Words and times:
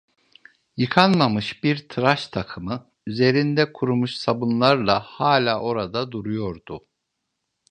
Yıkanmamış 0.77 1.63
bir 1.63 1.89
tıraş 1.89 2.27
takımı, 2.27 2.91
üzerinde 3.07 3.73
kurumuş 3.73 4.15
sabunlarla, 4.15 4.99
hâlâ 4.99 5.59
orada 5.61 6.11
duruyordu. 6.11 6.87